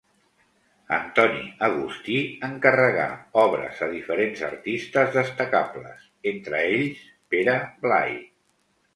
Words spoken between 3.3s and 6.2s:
obres a diferents artistes destacables,